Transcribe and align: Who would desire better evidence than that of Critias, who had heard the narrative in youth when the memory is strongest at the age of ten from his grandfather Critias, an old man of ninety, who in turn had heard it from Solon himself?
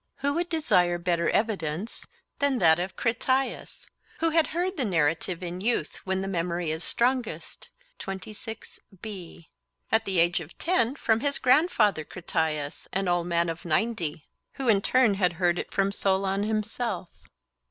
Who 0.21 0.33
would 0.33 0.49
desire 0.49 0.97
better 0.97 1.29
evidence 1.29 2.07
than 2.39 2.57
that 2.57 2.79
of 2.79 2.95
Critias, 2.95 3.85
who 4.17 4.31
had 4.31 4.47
heard 4.47 4.75
the 4.75 4.83
narrative 4.83 5.43
in 5.43 5.61
youth 5.61 5.97
when 6.05 6.21
the 6.23 6.27
memory 6.27 6.71
is 6.71 6.83
strongest 6.83 7.69
at 8.03 8.19
the 8.19 9.45
age 10.19 10.39
of 10.39 10.57
ten 10.57 10.95
from 10.95 11.19
his 11.19 11.37
grandfather 11.37 12.03
Critias, 12.03 12.87
an 12.91 13.07
old 13.07 13.27
man 13.27 13.47
of 13.47 13.63
ninety, 13.63 14.25
who 14.53 14.67
in 14.69 14.81
turn 14.81 15.13
had 15.13 15.33
heard 15.33 15.59
it 15.59 15.69
from 15.71 15.91
Solon 15.91 16.45
himself? 16.45 17.09